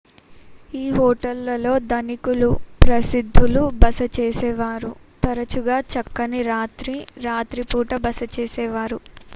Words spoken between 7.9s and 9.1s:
బస చేసేవారు